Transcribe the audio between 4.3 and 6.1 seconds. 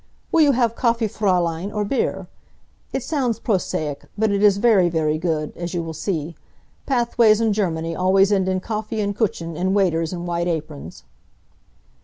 it is very, very good, as you will